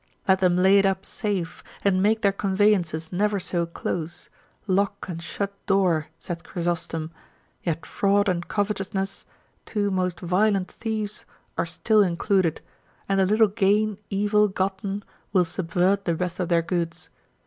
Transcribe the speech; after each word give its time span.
Let 0.27 0.39
them 0.39 0.55
lay 0.57 0.79
it 0.79 0.85
up 0.87 1.05
safe, 1.05 1.63
and 1.83 2.01
make 2.01 2.23
their 2.23 2.31
conveyances 2.31 3.11
never 3.11 3.39
so 3.39 3.67
close, 3.67 4.29
lock 4.65 5.05
and 5.07 5.21
shut 5.21 5.53
door, 5.67 6.07
saith 6.17 6.43
Chrysostom, 6.43 7.11
yet 7.63 7.85
fraud 7.85 8.27
and 8.27 8.47
covetousness, 8.47 9.25
two 9.63 9.91
most 9.91 10.19
violent 10.19 10.71
thieves 10.71 11.23
are 11.55 11.67
still 11.67 12.01
included, 12.01 12.61
and 13.07 13.21
a 13.21 13.27
little 13.27 13.47
gain 13.47 13.99
evil 14.09 14.47
gotten 14.47 15.03
will 15.33 15.45
subvert 15.45 16.05
the 16.05 16.15
rest 16.15 16.39
of 16.39 16.49
their 16.49 16.63
goods. 16.63 17.09